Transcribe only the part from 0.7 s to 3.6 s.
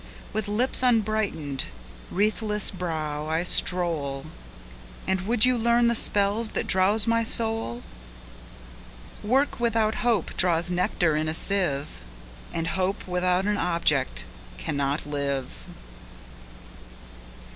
unbrighten'd, wreathless brow, I